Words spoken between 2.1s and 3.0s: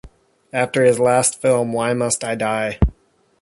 I Die?